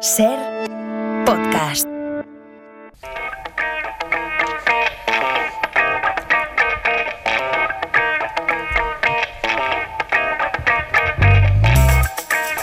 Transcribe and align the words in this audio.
Ser 0.00 0.38
podcast. 1.26 1.88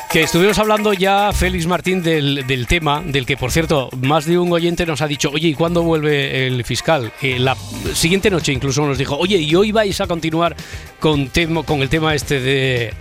Que 0.10 0.22
estuvimos 0.24 0.58
hablando 0.60 0.94
ya, 0.94 1.34
Félix 1.34 1.68
Martín, 1.68 2.02
del, 2.02 2.48
del, 2.48 2.68
tema, 2.68 3.02
del 3.06 3.26
que, 3.26 3.36
por 3.36 3.52
cierto, 3.52 3.90
más 4.02 4.24
de 4.24 4.40
un 4.40 4.54
oyente 4.54 4.86
nos 4.86 5.02
ha 5.02 5.08
dicho, 5.08 5.30
oye, 5.30 5.50
¿y 5.50 5.54
cuándo 5.56 5.84
vuelve 5.84 6.48
el 6.48 6.64
fiscal? 6.64 7.12
Eh, 7.22 7.38
la 7.38 7.58
siguiente 7.94 8.32
noche 8.32 8.54
incluso 8.54 8.86
nos 8.86 8.98
dijo, 8.98 9.18
oye, 9.18 9.38
¿y 9.40 9.54
hoy 9.56 9.74
vais 9.74 10.00
a 10.00 10.08
continuar 10.08 10.56
con, 11.02 11.30
con 11.66 11.82
el 11.82 11.90
tema 11.90 12.16
este 12.16 12.40
de, 12.40 12.94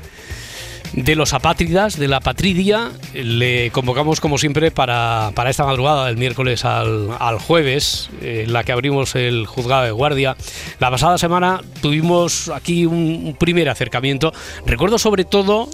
de 0.96 1.16
los 1.16 1.32
apátridas, 1.32 1.98
de 1.98 2.08
la 2.08 2.20
patridia. 2.20 2.90
Le 3.14 3.70
convocamos, 3.70 4.20
como 4.20 4.38
siempre, 4.38 4.70
para, 4.70 5.32
para 5.34 5.50
esta 5.50 5.64
madrugada, 5.64 6.07
del 6.07 6.16
miércoles 6.16 6.64
al, 6.64 7.11
al 7.18 7.39
jueves, 7.39 8.11
en 8.22 8.52
la 8.52 8.64
que 8.64 8.72
abrimos 8.72 9.14
el 9.14 9.46
juzgado 9.46 9.85
de 9.85 9.90
guardia. 9.90 10.36
La 10.79 10.90
pasada 10.90 11.18
semana 11.18 11.61
tuvimos 11.80 12.49
aquí 12.49 12.86
un, 12.86 13.22
un 13.25 13.36
primer 13.36 13.68
acercamiento. 13.68 14.32
Recuerdo 14.66 14.99
sobre 14.99 15.25
todo 15.25 15.68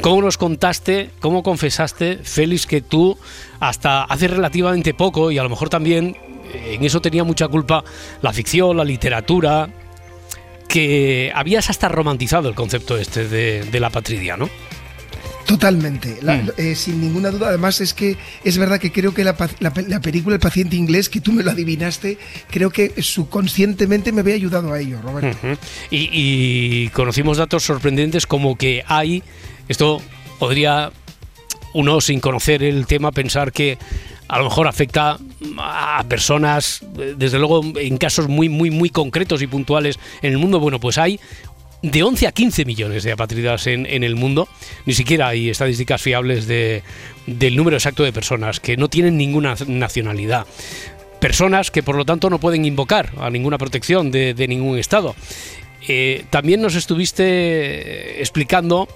¿Cómo 0.00 0.20
nos 0.20 0.36
contaste, 0.36 1.08
cómo 1.20 1.42
confesaste, 1.42 2.18
Félix, 2.22 2.66
que 2.66 2.82
tú 2.82 3.16
hasta 3.60 4.04
hace 4.04 4.28
relativamente 4.28 4.92
poco, 4.92 5.30
y 5.30 5.38
a 5.38 5.42
lo 5.42 5.48
mejor 5.48 5.70
también 5.70 6.16
en 6.52 6.84
eso 6.84 7.00
tenía 7.00 7.24
mucha 7.24 7.48
culpa 7.48 7.82
la 8.20 8.32
ficción, 8.32 8.76
la 8.76 8.84
literatura, 8.84 9.70
que 10.66 11.32
habías 11.34 11.70
hasta 11.70 11.88
romantizado 11.88 12.48
el 12.48 12.54
concepto 12.54 12.96
este 12.98 13.28
de, 13.28 13.64
de 13.64 13.80
la 13.80 13.90
patridia, 13.90 14.36
¿no? 14.36 14.48
Totalmente, 15.46 16.18
la, 16.22 16.34
mm. 16.38 16.50
eh, 16.56 16.74
sin 16.74 17.00
ninguna 17.00 17.30
duda. 17.30 17.48
Además 17.48 17.80
es 17.80 17.94
que 17.94 18.16
es 18.42 18.58
verdad 18.58 18.80
que 18.80 18.90
creo 18.90 19.14
que 19.14 19.22
la, 19.22 19.36
la, 19.60 19.72
la, 19.86 20.00
película 20.00 20.34
El 20.34 20.40
paciente 20.40 20.74
inglés, 20.74 21.08
que 21.08 21.20
tú 21.20 21.32
me 21.32 21.44
lo 21.44 21.52
adivinaste, 21.52 22.18
creo 22.50 22.70
que 22.70 23.00
subconscientemente 23.00 24.10
me 24.10 24.22
había 24.22 24.34
ayudado 24.34 24.72
a 24.72 24.80
ello, 24.80 25.00
Roberto. 25.00 25.38
Uh 25.44 25.50
-huh. 25.50 25.58
y, 25.90 26.08
y 26.12 26.88
conocimos 26.88 27.38
datos 27.38 27.62
sorprendentes 27.62 28.26
como 28.26 28.56
que 28.56 28.82
hay, 28.88 29.22
esto 29.68 30.02
podría 30.40 30.90
uno 31.74 32.00
sin 32.00 32.18
conocer 32.18 32.64
el 32.64 32.86
tema 32.86 33.12
pensar 33.12 33.52
que 33.52 33.78
a 34.28 34.38
lo 34.38 34.44
mejor 34.44 34.66
afecta 34.66 35.18
a 35.58 36.04
personas, 36.08 36.84
desde 37.16 37.38
luego 37.38 37.62
en 37.76 37.96
casos 37.98 38.28
muy, 38.28 38.48
muy, 38.48 38.70
muy 38.70 38.90
concretos 38.90 39.42
y 39.42 39.46
puntuales 39.46 39.98
en 40.22 40.32
el 40.32 40.38
mundo. 40.38 40.58
Bueno, 40.60 40.80
pues 40.80 40.98
hay 40.98 41.20
de 41.82 42.02
11 42.02 42.26
a 42.26 42.32
15 42.32 42.64
millones 42.64 43.04
de 43.04 43.12
apátridas 43.12 43.66
en, 43.66 43.86
en, 43.86 44.02
el 44.02 44.16
mundo. 44.16 44.48
Ni 44.84 44.94
siquiera 44.94 45.28
hay 45.28 45.50
estadísticas 45.50 46.02
fiables 46.02 46.46
de, 46.46 46.82
del 47.26 47.56
número 47.56 47.76
exacto 47.76 48.02
de 48.02 48.12
personas 48.12 48.60
que 48.60 48.76
no 48.76 48.88
tienen 48.88 49.16
ninguna 49.16 49.54
nacionalidad. 49.66 50.46
Personas 51.20 51.70
que 51.70 51.82
por 51.82 51.96
lo 51.96 52.04
tanto 52.04 52.28
no 52.28 52.38
pueden 52.38 52.64
invocar 52.64 53.12
a 53.18 53.30
ninguna 53.30 53.58
protección 53.58 54.10
de, 54.10 54.34
ningún 54.48 54.78
Estado. 54.78 55.14
Eh, 55.88 56.24
también 56.30 56.60
nos 56.60 56.74
estuviste 56.74 58.20
explicando 58.20 58.88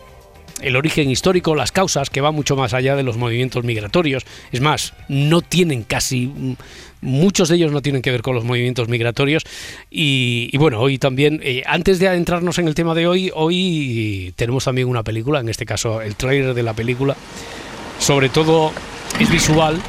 el 0.62 0.76
origen 0.76 1.10
histórico, 1.10 1.54
las 1.54 1.72
causas, 1.72 2.10
que 2.10 2.20
va 2.20 2.30
mucho 2.30 2.56
más 2.56 2.74
allá 2.74 2.96
de 2.96 3.02
los 3.02 3.16
movimientos 3.16 3.64
migratorios. 3.64 4.24
Es 4.52 4.60
más, 4.60 4.94
no 5.08 5.42
tienen 5.42 5.82
casi, 5.82 6.32
muchos 7.00 7.48
de 7.48 7.56
ellos 7.56 7.72
no 7.72 7.82
tienen 7.82 8.02
que 8.02 8.10
ver 8.10 8.22
con 8.22 8.34
los 8.34 8.44
movimientos 8.44 8.88
migratorios. 8.88 9.44
Y, 9.90 10.50
y 10.52 10.58
bueno, 10.58 10.80
hoy 10.80 10.98
también, 10.98 11.40
eh, 11.42 11.62
antes 11.66 11.98
de 11.98 12.08
adentrarnos 12.08 12.58
en 12.58 12.68
el 12.68 12.74
tema 12.74 12.94
de 12.94 13.06
hoy, 13.06 13.30
hoy 13.34 14.32
tenemos 14.36 14.64
también 14.64 14.88
una 14.88 15.02
película, 15.02 15.40
en 15.40 15.48
este 15.48 15.66
caso 15.66 16.00
el 16.00 16.16
trailer 16.16 16.54
de 16.54 16.62
la 16.62 16.74
película. 16.74 17.16
Sobre 17.98 18.28
todo 18.28 18.72
es 19.18 19.30
visual. 19.30 19.80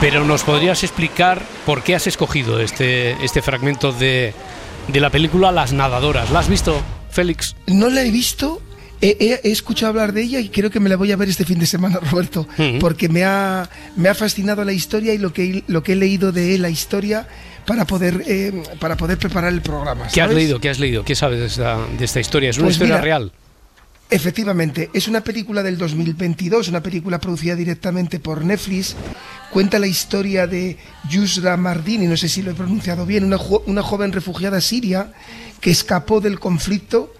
Pero 0.00 0.24
nos 0.24 0.42
podrías 0.42 0.84
explicar 0.84 1.42
por 1.64 1.82
qué 1.82 1.94
has 1.94 2.06
escogido 2.06 2.60
este, 2.60 3.12
este 3.24 3.40
fragmento 3.40 3.92
de, 3.92 4.34
de 4.88 5.00
la 5.00 5.10
película 5.10 5.52
Las 5.52 5.72
Nadadoras. 5.72 6.30
¿La 6.30 6.40
has 6.40 6.48
visto, 6.48 6.80
Félix? 7.10 7.56
No 7.66 7.88
la 7.90 8.02
he 8.02 8.10
visto. 8.10 8.62
He, 9.00 9.16
he, 9.20 9.40
he, 9.46 9.52
escuchado 9.52 9.90
hablar 9.90 10.14
de 10.14 10.22
ella 10.22 10.40
y 10.40 10.48
creo 10.48 10.70
que 10.70 10.80
me 10.80 10.88
la 10.88 10.96
voy 10.96 11.12
a 11.12 11.16
ver 11.16 11.28
este 11.28 11.44
fin 11.44 11.58
de 11.58 11.66
semana, 11.66 11.98
Roberto, 12.10 12.48
uh 12.58 12.62
-huh. 12.62 12.78
porque 12.78 13.10
me 13.10 13.24
ha, 13.24 13.68
me 13.94 14.08
ha 14.08 14.14
fascinado 14.14 14.64
la 14.64 14.72
historia 14.72 15.12
y 15.12 15.18
lo 15.18 15.34
que, 15.34 15.64
lo 15.66 15.82
que 15.82 15.92
he 15.92 15.96
leído 15.96 16.32
de 16.32 16.56
la 16.56 16.70
historia 16.70 17.28
para 17.66 17.84
poder, 17.84 18.22
eh, 18.26 18.62
para 18.80 18.96
poder 18.96 19.18
preparar 19.18 19.52
el 19.52 19.60
programa. 19.60 20.08
¿sabes? 20.08 20.14
¿Qué 20.14 20.22
has 20.22 20.32
leído? 20.32 20.60
¿Qué 20.60 20.70
has 20.70 20.78
leído? 20.78 21.04
¿Qué 21.04 21.14
sabes 21.14 21.40
de 21.40 21.46
esta, 21.46 21.78
de 21.98 22.04
esta 22.04 22.20
historia? 22.20 22.50
¿Es 22.50 22.56
una 22.56 22.66
pues 22.66 22.76
historia 22.76 22.94
mira, 22.94 23.04
real? 23.04 23.32
Efectivamente, 24.08 24.88
es 24.92 25.08
una 25.08 25.22
película 25.22 25.64
del 25.64 25.78
2022, 25.78 26.68
una 26.68 26.80
película 26.80 27.18
producida 27.18 27.56
directamente 27.56 28.20
por 28.20 28.44
Netflix. 28.44 28.94
Cuenta 29.52 29.80
la 29.80 29.88
historia 29.88 30.46
de 30.46 30.78
Yusra 31.10 31.56
Mardini, 31.56 32.06
no 32.06 32.16
sé 32.16 32.28
si 32.28 32.42
lo 32.42 32.52
he 32.52 32.54
pronunciado 32.54 33.04
bien, 33.04 33.24
una, 33.24 33.38
una 33.66 33.82
joven 33.82 34.12
refugiada 34.12 34.60
siria 34.60 35.12
que 35.60 35.72
escapó 35.72 36.20
del 36.20 36.38
conflicto 36.38 37.12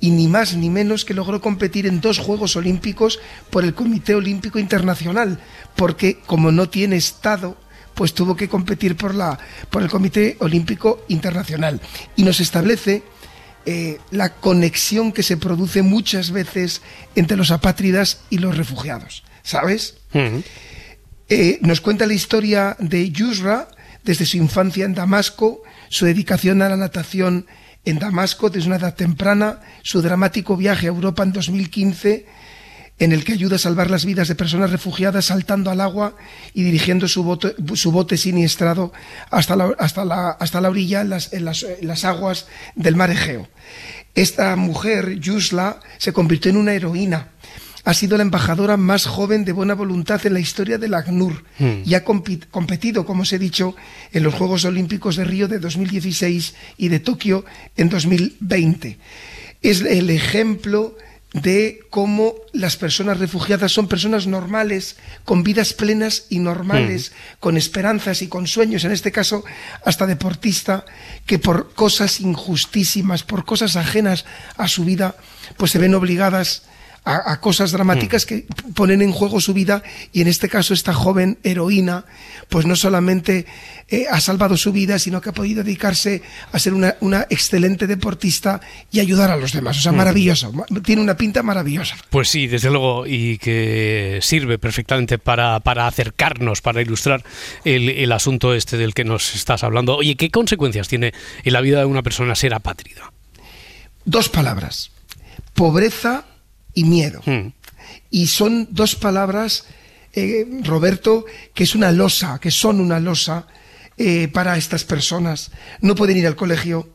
y 0.00 0.10
ni 0.10 0.26
más 0.26 0.56
ni 0.56 0.68
menos 0.68 1.04
que 1.04 1.14
logró 1.14 1.40
competir 1.40 1.86
en 1.86 2.00
dos 2.00 2.18
Juegos 2.18 2.56
Olímpicos 2.56 3.20
por 3.50 3.62
el 3.62 3.72
Comité 3.72 4.16
Olímpico 4.16 4.58
Internacional, 4.58 5.38
porque 5.76 6.18
como 6.26 6.50
no 6.50 6.68
tiene 6.68 6.96
Estado, 6.96 7.56
pues 7.94 8.14
tuvo 8.14 8.34
que 8.34 8.48
competir 8.48 8.96
por, 8.96 9.14
la, 9.14 9.38
por 9.70 9.80
el 9.80 9.88
Comité 9.88 10.36
Olímpico 10.40 11.04
Internacional. 11.06 11.80
Y 12.16 12.24
nos 12.24 12.40
establece 12.40 13.04
eh, 13.66 13.98
la 14.10 14.34
conexión 14.34 15.12
que 15.12 15.22
se 15.22 15.36
produce 15.36 15.82
muchas 15.82 16.30
veces 16.30 16.82
entre 17.14 17.36
los 17.36 17.50
apátridas 17.50 18.20
y 18.30 18.38
los 18.38 18.56
refugiados, 18.56 19.24
¿sabes? 19.42 19.98
Uh 20.14 20.18
-huh. 20.18 20.44
eh, 21.28 21.58
nos 21.62 21.80
cuenta 21.80 22.06
la 22.06 22.14
historia 22.14 22.76
de 22.78 23.10
Yusra 23.10 23.68
desde 24.04 24.26
su 24.26 24.36
infancia 24.36 24.84
en 24.84 24.94
Damasco, 24.94 25.62
su 25.88 26.06
dedicación 26.06 26.62
a 26.62 26.68
la 26.68 26.76
natación 26.76 27.46
en 27.84 27.98
Damasco 27.98 28.50
desde 28.50 28.68
una 28.68 28.76
edad 28.76 28.94
temprana, 28.94 29.60
su 29.82 30.02
dramático 30.02 30.56
viaje 30.56 30.86
a 30.86 30.90
Europa 30.90 31.22
en 31.22 31.32
2015, 31.32 32.26
en 32.98 33.12
el 33.12 33.24
que 33.24 33.32
ayuda 33.32 33.56
a 33.56 33.58
salvar 33.58 33.90
las 33.90 34.04
vidas 34.04 34.28
de 34.28 34.34
personas 34.34 34.70
refugiadas 34.70 35.26
saltando 35.26 35.70
al 35.70 35.80
agua 35.80 36.14
y 36.54 36.62
dirigiendo 36.62 37.08
su 37.08 37.24
bote, 37.24 37.54
su 37.74 37.90
bote 37.90 38.16
siniestrado 38.16 38.92
hasta 39.30 39.56
la, 39.56 39.74
hasta 39.78 40.04
la, 40.04 40.30
hasta 40.30 40.60
la 40.60 40.70
orilla 40.70 41.00
en 41.00 41.10
las, 41.10 41.32
en, 41.32 41.44
las, 41.44 41.62
en 41.64 41.86
las 41.86 42.04
aguas 42.04 42.46
del 42.76 42.96
mar 42.96 43.10
Egeo. 43.10 43.48
Esta 44.14 44.54
mujer, 44.56 45.18
Yusla, 45.18 45.80
se 45.98 46.12
convirtió 46.12 46.50
en 46.50 46.58
una 46.58 46.74
heroína. 46.74 47.28
Ha 47.84 47.94
sido 47.94 48.16
la 48.16 48.22
embajadora 48.22 48.76
más 48.76 49.06
joven 49.06 49.44
de 49.44 49.50
buena 49.50 49.74
voluntad 49.74 50.24
en 50.24 50.34
la 50.34 50.40
historia 50.40 50.78
del 50.78 50.94
ACNUR 50.94 51.42
mm. 51.58 51.82
y 51.84 51.94
ha 51.94 52.04
competido, 52.04 53.04
como 53.04 53.22
os 53.22 53.32
he 53.32 53.38
dicho, 53.40 53.74
en 54.12 54.22
los 54.22 54.34
Juegos 54.34 54.64
Olímpicos 54.64 55.16
de 55.16 55.24
Río 55.24 55.48
de 55.48 55.58
2016 55.58 56.54
y 56.76 56.88
de 56.88 57.00
Tokio 57.00 57.44
en 57.76 57.88
2020. 57.88 58.98
Es 59.62 59.80
el 59.80 60.10
ejemplo 60.10 60.96
de 61.32 61.80
cómo 61.88 62.34
las 62.52 62.76
personas 62.76 63.18
refugiadas 63.18 63.72
son 63.72 63.88
personas 63.88 64.26
normales, 64.26 64.96
con 65.24 65.42
vidas 65.42 65.72
plenas 65.72 66.26
y 66.28 66.38
normales, 66.38 67.10
mm. 67.10 67.40
con 67.40 67.56
esperanzas 67.56 68.22
y 68.22 68.28
con 68.28 68.46
sueños, 68.46 68.84
en 68.84 68.92
este 68.92 69.12
caso 69.12 69.44
hasta 69.84 70.06
deportista, 70.06 70.84
que 71.24 71.38
por 71.38 71.72
cosas 71.72 72.20
injustísimas, 72.20 73.22
por 73.22 73.44
cosas 73.44 73.76
ajenas 73.76 74.26
a 74.56 74.68
su 74.68 74.84
vida, 74.84 75.16
pues 75.56 75.72
se 75.72 75.78
ven 75.78 75.94
obligadas 75.94 76.64
a, 77.04 77.32
a, 77.32 77.40
cosas 77.40 77.72
dramáticas 77.72 78.24
mm. 78.24 78.28
que 78.28 78.46
ponen 78.74 79.02
en 79.02 79.12
juego 79.12 79.40
su 79.40 79.54
vida 79.54 79.82
y 80.12 80.20
en 80.20 80.28
este 80.28 80.48
caso 80.48 80.72
esta 80.74 80.94
joven 80.94 81.38
heroína 81.42 82.04
pues 82.48 82.66
no 82.66 82.76
solamente 82.76 83.46
eh, 83.88 84.06
ha 84.10 84.20
salvado 84.20 84.56
su 84.56 84.72
vida 84.72 84.98
sino 84.98 85.20
que 85.20 85.30
ha 85.30 85.32
podido 85.32 85.64
dedicarse 85.64 86.22
a 86.52 86.58
ser 86.58 86.74
una, 86.74 86.96
una 87.00 87.26
excelente 87.28 87.86
deportista 87.86 88.60
y 88.90 89.00
ayudar 89.00 89.30
a 89.30 89.36
los 89.36 89.52
demás, 89.52 89.78
o 89.78 89.80
sea, 89.80 89.92
mm. 89.92 89.96
maravilloso, 89.96 90.52
tiene 90.84 91.02
una 91.02 91.16
pinta 91.16 91.42
maravillosa. 91.42 91.96
Pues 92.10 92.28
sí, 92.28 92.46
desde 92.46 92.70
luego 92.70 93.06
y 93.06 93.38
que 93.38 94.18
sirve 94.22 94.58
perfectamente 94.58 95.18
para, 95.18 95.60
para 95.60 95.86
acercarnos, 95.86 96.60
para 96.60 96.82
ilustrar 96.82 97.24
el, 97.64 97.88
el 97.88 98.12
asunto 98.12 98.54
este 98.54 98.76
del 98.76 98.94
que 98.94 99.04
nos 99.04 99.34
estás 99.34 99.64
hablando. 99.64 99.96
Oye, 99.96 100.16
¿qué 100.16 100.30
consecuencias 100.30 100.88
tiene 100.88 101.12
en 101.42 101.52
la 101.52 101.60
vida 101.60 101.80
de 101.80 101.86
una 101.86 102.02
persona 102.02 102.34
ser 102.34 102.54
apátrida? 102.54 103.12
Dos 104.04 104.28
palabras, 104.28 104.90
pobreza 105.54 106.24
y 106.74 106.84
miedo. 106.84 107.20
Mm. 107.26 107.52
Y 108.10 108.26
son 108.26 108.68
dos 108.70 108.94
palabras, 108.94 109.64
eh, 110.12 110.46
Roberto, 110.64 111.24
que 111.54 111.64
es 111.64 111.74
una 111.74 111.92
losa, 111.92 112.38
que 112.38 112.50
son 112.50 112.80
una 112.80 113.00
losa 113.00 113.46
eh, 113.96 114.28
para 114.28 114.56
estas 114.56 114.84
personas. 114.84 115.50
No 115.80 115.94
pueden 115.94 116.16
ir 116.16 116.26
al 116.26 116.36
colegio, 116.36 116.88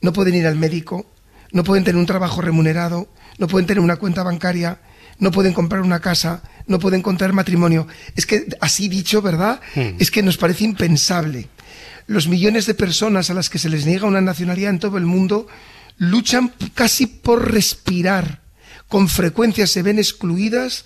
no 0.00 0.12
pueden 0.12 0.34
ir 0.34 0.46
al 0.46 0.56
médico, 0.56 1.06
no 1.52 1.64
pueden 1.64 1.84
tener 1.84 1.98
un 1.98 2.06
trabajo 2.06 2.40
remunerado, 2.40 3.08
no 3.38 3.48
pueden 3.48 3.66
tener 3.66 3.82
una 3.82 3.96
cuenta 3.96 4.22
bancaria, 4.22 4.80
no 5.18 5.30
pueden 5.30 5.52
comprar 5.52 5.82
una 5.82 6.00
casa, 6.00 6.42
no 6.66 6.78
pueden 6.78 7.02
contraer 7.02 7.32
matrimonio. 7.32 7.86
Es 8.16 8.26
que, 8.26 8.46
así 8.60 8.88
dicho, 8.88 9.22
¿verdad? 9.22 9.60
Mm. 9.74 9.96
Es 9.98 10.10
que 10.10 10.22
nos 10.22 10.36
parece 10.36 10.64
impensable. 10.64 11.48
Los 12.06 12.28
millones 12.28 12.66
de 12.66 12.74
personas 12.74 13.30
a 13.30 13.34
las 13.34 13.48
que 13.48 13.58
se 13.58 13.68
les 13.68 13.86
niega 13.86 14.06
una 14.06 14.20
nacionalidad 14.20 14.70
en 14.70 14.80
todo 14.80 14.98
el 14.98 15.06
mundo 15.06 15.46
luchan 15.98 16.52
casi 16.74 17.06
por 17.06 17.52
respirar 17.52 18.41
con 18.92 19.08
frecuencia 19.08 19.66
se 19.66 19.80
ven 19.80 19.98
excluidas 19.98 20.84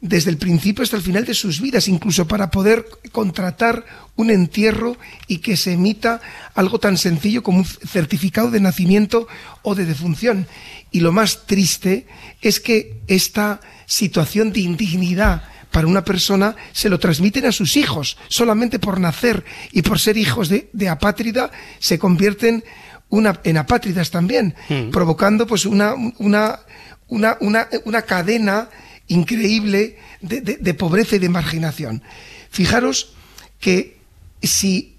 desde 0.00 0.30
el 0.30 0.36
principio 0.36 0.84
hasta 0.84 0.96
el 0.96 1.02
final 1.02 1.24
de 1.24 1.34
sus 1.34 1.60
vidas, 1.60 1.88
incluso 1.88 2.28
para 2.28 2.52
poder 2.52 2.86
contratar 3.10 3.84
un 4.14 4.30
entierro 4.30 4.96
y 5.26 5.38
que 5.38 5.56
se 5.56 5.72
emita 5.72 6.20
algo 6.54 6.78
tan 6.78 6.96
sencillo 6.96 7.42
como 7.42 7.58
un 7.58 7.64
certificado 7.64 8.52
de 8.52 8.60
nacimiento 8.60 9.26
o 9.62 9.74
de 9.74 9.86
defunción. 9.86 10.46
Y 10.92 11.00
lo 11.00 11.10
más 11.10 11.46
triste 11.46 12.06
es 12.42 12.60
que 12.60 13.00
esta 13.08 13.60
situación 13.86 14.52
de 14.52 14.60
indignidad 14.60 15.42
para 15.72 15.88
una 15.88 16.04
persona 16.04 16.54
se 16.70 16.88
lo 16.88 17.00
transmiten 17.00 17.44
a 17.46 17.50
sus 17.50 17.76
hijos. 17.76 18.18
Solamente 18.28 18.78
por 18.78 19.00
nacer 19.00 19.44
y 19.72 19.82
por 19.82 19.98
ser 19.98 20.16
hijos 20.16 20.48
de, 20.48 20.88
apátrida 20.88 21.50
se 21.80 21.98
convierten 21.98 22.62
una, 23.08 23.40
en 23.42 23.56
apátridas 23.56 24.12
también, 24.12 24.54
hmm. 24.68 24.90
provocando 24.90 25.44
pues 25.44 25.66
una, 25.66 25.94
una, 26.18 26.60
una, 27.08 27.38
una, 27.40 28.02
cadena 28.02 28.68
increíble 29.06 29.98
de, 30.20 30.40
de, 30.40 30.74
pobreza 30.74 31.16
y 31.16 31.18
de 31.18 31.28
marginación. 31.28 32.02
Fijaros 32.50 33.14
que 33.60 33.98
si 34.42 34.96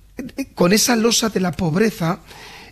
con 0.56 0.74
esa 0.74 0.96
losa 0.96 1.30
de 1.30 1.40
la 1.40 1.52
pobreza 1.52 2.20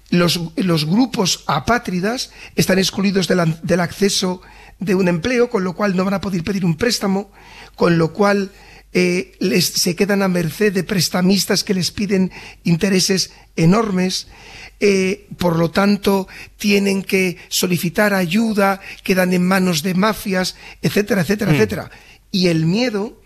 los, 0.09 0.39
los 0.55 0.85
grupos 0.85 1.43
apátridas 1.47 2.31
están 2.55 2.79
excluidos 2.79 3.27
del 3.27 3.79
acceso 3.79 4.41
de 4.79 4.95
un 4.95 5.07
empleo, 5.07 5.49
con 5.49 5.63
lo 5.63 5.73
cual 5.73 5.95
no 5.95 6.05
van 6.05 6.13
a 6.13 6.21
poder 6.21 6.43
pedir 6.43 6.63
un 6.63 6.77
préstamo, 6.77 7.31
con 7.75 7.97
lo 7.97 8.13
cual 8.13 8.51
eh, 8.97 9.37
les, 9.37 9.65
se 9.77 9.95
quedan 9.95 10.25
a 10.25 10.27
merced 10.27 10.73
de 10.73 10.81
prestamistas 10.81 11.61
que 11.61 11.77
les 11.77 11.93
piden 11.93 12.33
intereses 12.65 13.29
enormes, 13.53 14.25
eh, 14.79 15.29
por 15.37 15.53
lo 15.61 15.69
tanto 15.69 16.25
tienen 16.57 17.03
que 17.03 17.37
solicitar 17.47 18.17
ayuda, 18.17 18.81
quedan 19.03 19.37
en 19.37 19.45
manos 19.45 19.83
de 19.85 19.93
mafias, 19.93 20.57
etcétera, 20.81 21.21
etcétera, 21.21 21.51
mm. 21.51 21.53
etcétera. 21.53 21.91
Y 22.31 22.47
el 22.47 22.65
miedo, 22.65 23.21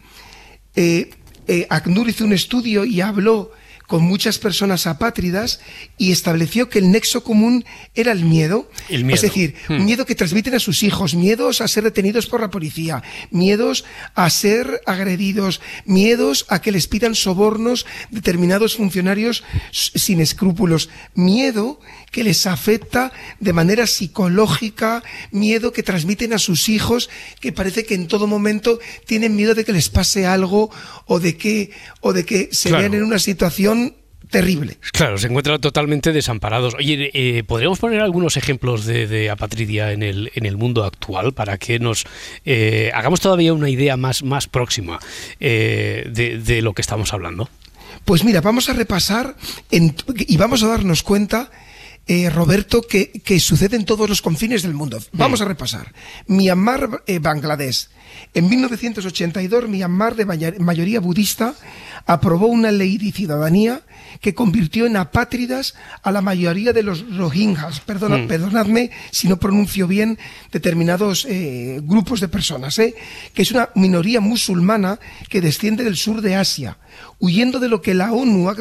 eh, 0.76 1.12
eh 1.48 1.70
hizo 1.72 2.26
un 2.26 2.34
estudio 2.34 2.84
y 2.84 3.00
habló 3.00 3.54
con 3.92 4.04
muchas 4.04 4.40
personas 4.40 4.88
apátridas 4.88 5.60
y 5.98 6.14
estableció 6.14 6.70
que 6.70 6.80
el 6.80 6.92
nexo 6.92 7.26
común 7.26 7.66
era 7.94 8.14
el 8.14 8.24
miedo. 8.24 8.72
Es 8.88 9.22
decir, 9.22 9.54
hmm. 9.68 9.84
miedo 9.84 10.06
que 10.06 10.16
transmiten 10.16 10.56
a 10.56 10.60
sus 10.60 10.82
hijos, 10.84 11.14
miedos 11.14 11.60
a 11.60 11.68
ser 11.68 11.84
detenidos 11.84 12.26
por 12.26 12.40
la 12.40 12.50
policía, 12.50 13.04
miedos 13.32 13.84
a 14.16 14.30
ser 14.30 14.80
agredidos, 14.86 15.60
miedos 15.84 16.46
a 16.48 16.62
que 16.62 16.72
les 16.72 16.88
pidan 16.88 17.16
sobornos 17.16 17.86
determinados 18.12 18.78
funcionarios 18.78 19.44
sin 19.72 20.22
escrúpulos, 20.22 20.88
miedo 21.14 21.82
que 22.12 22.24
les 22.24 22.48
afecta 22.48 23.12
de 23.42 23.52
manera 23.52 23.88
psicológica, 23.88 25.04
miedo 25.32 25.74
que 25.74 25.84
transmiten 25.84 26.32
a 26.32 26.40
sus 26.40 26.70
hijos, 26.70 27.10
que 27.42 27.52
parece 27.52 27.86
que 27.86 27.96
en 27.96 28.08
todo 28.08 28.26
momento 28.26 28.80
tienen 29.06 29.36
miedo 29.36 29.54
de 29.54 29.66
que 29.66 29.74
les 29.74 29.90
pase 29.90 30.26
algo 30.26 30.72
o 31.08 31.20
de 31.20 31.36
que, 31.36 31.72
o 32.00 32.14
de 32.14 32.24
que 32.24 32.48
se 32.54 32.72
vean 32.72 32.94
en 32.94 33.04
una 33.04 33.20
situación 33.20 33.81
terrible. 34.32 34.78
Claro, 34.92 35.18
se 35.18 35.28
encuentran 35.28 35.62
totalmente 35.62 36.12
desamparados. 36.12 36.74
Oye, 36.74 37.12
eh, 37.14 37.44
¿podríamos 37.44 37.78
poner 37.78 38.02
algunos 38.02 38.38
ejemplos 38.38 38.86
de, 38.86 39.30
apatridia 39.30 39.92
en 39.92 40.02
el, 40.02 40.32
en 40.34 40.46
el 40.46 40.58
mundo 40.58 40.84
actual 40.84 41.34
para 41.34 41.58
que 41.58 41.80
nos 41.80 42.06
eh, 42.46 42.92
hagamos 42.94 43.20
todavía 43.20 43.54
una 43.54 43.70
idea 43.70 43.98
más, 43.98 44.24
más 44.24 44.48
próxima 44.48 45.00
eh, 45.40 46.10
de, 46.12 46.40
de, 46.40 46.62
lo 46.62 46.74
que 46.74 46.82
estamos 46.82 47.14
hablando? 47.14 47.50
Pues 48.06 48.24
mira, 48.24 48.42
vamos 48.42 48.70
a 48.70 48.74
repasar 48.74 49.36
y 49.70 50.38
vamos 50.38 50.64
a 50.64 50.68
darnos 50.68 51.04
cuenta 51.04 51.52
eh, 52.08 52.30
Roberto, 52.30 52.82
que, 52.82 53.40
sucede 53.40 53.76
en 53.76 53.86
todos 53.86 54.10
los 54.10 54.22
confines 54.22 54.64
del 54.64 54.74
mundo. 54.74 55.00
Vamos 55.14 55.42
a 55.42 55.46
repasar. 55.46 55.94
Myanmar, 56.28 57.04
eh, 57.08 57.20
Bangladesh. 57.20 57.90
En 58.34 58.50
1982, 58.50 59.68
Myanmar, 59.68 60.16
de 60.16 60.26
mayoría 60.26 61.00
budista, 61.00 61.54
aprobó 62.06 62.48
una 62.48 62.72
ley 62.72 62.98
de 62.98 63.12
ciudadanía 63.12 63.82
que 64.22 64.34
convirtió 64.34 64.86
en 64.86 64.98
apátridas 64.98 65.76
a 66.04 66.12
la 66.12 66.22
mayoría 66.22 66.74
de 66.74 66.84
los 66.84 67.06
rohingyas. 67.16 67.82
Mm. 67.82 68.28
Perdonadme 68.28 68.92
si 69.12 69.28
no 69.28 69.38
pronuncio 69.38 69.88
bien 69.88 70.18
determinados 70.52 71.26
eh, 71.30 71.80
grupos 71.84 72.20
de 72.20 72.28
personas, 72.28 72.76
que 72.76 73.42
es 73.42 73.52
una 73.52 73.70
minoría 73.76 74.22
musulmana 74.22 75.00
que 75.30 75.42
desciende 75.42 75.84
del 75.84 75.98
sur 75.98 76.22
de 76.22 76.36
Asia 76.36 76.78
huyendo 77.20 77.60
de 77.60 77.70
lo 77.70 77.82
que 77.82 77.94
la 77.94 78.12
ONU 78.12 78.50
ha 78.50 78.56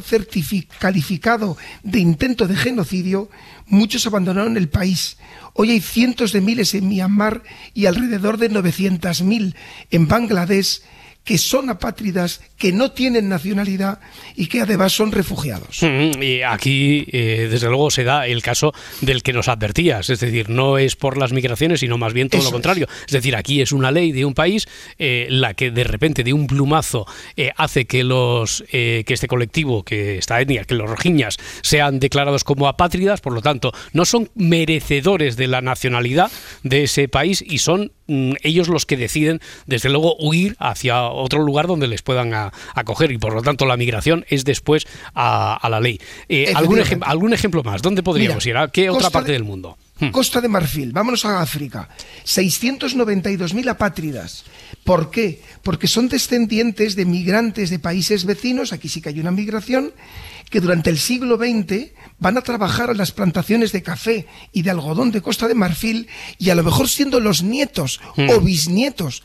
calificado 0.79 1.57
de 1.83 1.99
intento 1.99 2.47
de 2.47 2.57
genocidio, 2.57 3.31
muchos 3.71 4.07
abandonaron 4.07 4.57
el 4.57 4.69
país. 4.69 5.17
Hoy 5.55 5.71
hay 5.71 5.81
cientos 5.81 6.33
de 6.33 6.41
miles 6.41 6.75
en 6.75 6.89
Myanmar 6.89 7.43
y 7.75 7.87
alrededor 7.87 8.37
de 8.37 8.51
900.000 8.51 9.55
en 9.91 10.09
Bangladesh 10.09 10.83
que 11.25 11.39
son 11.39 11.71
apátridas, 11.71 12.41
que 12.57 12.73
no 12.73 12.93
tienen 12.93 13.29
nacionalidad 13.29 14.01
y 14.37 14.47
que 14.47 14.63
además 14.63 14.93
son 14.93 15.13
refugiados. 15.13 15.83
Y 15.83 16.43
aquí, 16.43 17.07
eh, 17.13 17.49
desde 17.51 17.69
luego, 17.69 17.91
se 17.91 18.05
da 18.05 18.27
el 18.27 18.43
caso 18.43 18.73
del 19.01 19.23
que 19.23 19.33
nos 19.33 19.49
advertías, 19.49 20.11
es 20.11 20.21
decir, 20.21 20.49
no 20.49 20.79
es 20.79 20.97
por 20.97 21.19
las 21.19 21.33
migraciones, 21.33 21.81
sino 21.81 21.99
más 21.99 22.13
bien 22.13 22.29
todo 22.29 22.43
lo 22.43 22.51
contrario. 22.51 22.89
Es. 23.07 23.13
decir, 23.13 23.37
aquí 23.37 23.61
es 23.61 23.73
una 23.73 23.91
ley 23.91 24.13
de 24.13 24.25
un 24.25 24.35
país 24.35 24.67
eh, 24.99 25.27
la 25.31 25.55
que 25.55 25.71
de 25.71 25.85
repente, 25.85 26.25
de 26.25 26.33
un 26.33 26.47
plumazo, 26.47 27.07
eh, 27.37 27.53
hace 27.57 27.87
que 27.87 28.03
los 28.05 28.65
que 28.71 29.05
este 29.07 29.27
colectivo, 29.27 29.85
que 29.85 30.19
esta 30.19 30.41
etnia, 30.41 30.65
que 30.65 30.75
los 30.75 30.89
rojiñas, 30.89 31.37
sean 31.63 32.01
declarados 32.01 32.45
como 32.45 32.69
apátridas, 32.69 33.21
por 33.21 33.33
lo 33.33 33.43
tanto, 33.43 33.73
no 33.93 34.05
son 34.05 34.31
merecedores 34.35 35.37
de 35.37 35.47
la 35.47 35.61
nacionalidad 35.61 36.31
de 36.63 36.85
ese 36.85 37.09
país 37.09 37.43
y 37.47 37.59
son 37.59 37.93
mm, 38.00 38.00
ellos 38.43 38.69
los 38.69 38.87
que 38.87 38.97
deciden, 38.97 39.41
desde 39.67 39.89
luego, 39.89 40.17
huir 40.19 40.57
hacia 40.59 41.05
otro 41.05 41.43
lugar 41.43 41.67
donde 41.67 41.87
les 41.87 42.03
puedan 42.03 42.33
acoger 42.75 43.13
y 43.13 43.19
por 43.19 43.35
lo 43.35 43.43
tanto 43.43 43.67
la 43.67 43.77
migración 43.77 44.25
es 44.29 44.45
después 44.45 44.87
a, 45.15 45.67
la 45.71 45.81
ley. 45.81 46.01
Eh, 46.29 46.53
¿algún, 46.55 46.83
¿Algún 47.03 47.33
ejemplo 47.33 47.63
más? 47.63 47.83
¿Dónde 47.83 48.03
podríamos 48.03 48.45
ir? 48.47 48.57
¿A 48.57 48.69
qué 48.69 48.91
otra 48.91 49.11
parte 49.11 49.33
del 49.33 49.45
mundo? 49.45 49.77
Hmm. 50.01 50.11
Costa 50.11 50.41
de 50.41 50.49
Marfil, 50.49 50.93
vámonos 50.93 51.25
a 51.25 51.41
África. 51.41 51.89
692.000 52.25 53.69
apátridas. 53.69 54.45
¿Por 54.83 55.11
qué? 55.11 55.43
Porque 55.63 55.87
son 55.87 56.09
descendientes 56.09 56.97
de 56.97 57.05
migrantes 57.05 57.71
de 57.71 57.79
países 57.79 58.25
vecinos, 58.25 58.73
aquí 58.73 58.89
sí 58.89 59.03
que 59.03 59.11
hay 59.11 59.21
una 59.21 59.31
migración, 59.31 59.93
que 60.49 60.61
durante 60.61 60.91
el 60.91 60.99
siglo 60.99 61.37
XX 61.37 61.93
van 62.19 62.39
a 62.39 62.43
trabajar 62.43 62.91
en 62.91 62.97
las 62.97 63.13
plantaciones 63.13 63.73
de 63.73 63.83
café 63.83 64.27
y 64.53 64.63
de 64.63 64.71
algodón 64.71 65.11
de 65.13 65.23
Costa 65.23 65.47
de 65.49 65.55
Marfil 65.55 66.09
y 66.39 66.51
a 66.51 66.55
lo 66.55 66.65
mejor 66.65 66.89
siendo 66.89 67.21
los 67.21 67.43
nietos 67.43 68.01
o 68.17 68.41
hmm. 68.41 68.45
bisnietos 68.45 69.23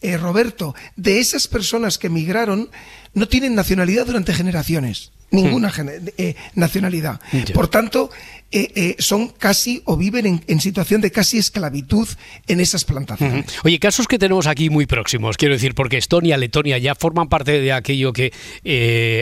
eh, 0.00 0.16
Roberto, 0.16 0.76
de 0.94 1.18
esas 1.18 1.48
personas 1.48 1.98
que 1.98 2.06
emigraron, 2.06 2.70
no 3.14 3.26
tienen 3.26 3.56
nacionalidad 3.56 4.06
durante 4.06 4.32
generaciones 4.32 5.10
ninguna 5.30 5.68
hmm. 5.68 6.08
eh, 6.16 6.34
nacionalidad. 6.54 7.20
Por 7.52 7.68
tanto, 7.68 8.10
eh, 8.50 8.72
eh, 8.76 8.96
son 8.98 9.28
casi 9.28 9.82
o 9.84 9.96
viven 9.98 10.42
en, 10.46 10.60
situación 10.60 11.02
de 11.02 11.10
casi 11.10 11.36
esclavitud 11.36 12.08
en 12.46 12.60
esas 12.60 12.84
plantaciones. 12.84 13.44
Oye, 13.62 13.78
casos 13.78 14.08
que 14.08 14.18
tenemos 14.18 14.46
aquí 14.46 14.70
muy 14.70 14.86
próximos, 14.86 15.36
quiero 15.36 15.54
decir, 15.54 15.74
porque 15.74 15.98
Estonia, 15.98 16.38
Letonia 16.38 16.78
ya 16.78 16.94
forman 16.94 17.28
parte 17.28 17.60
de 17.60 17.72
aquello 17.72 18.12
que 18.12 18.32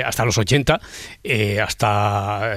hasta 0.06 0.24
los 0.24 0.38
80, 0.38 0.80
hasta 1.60 2.54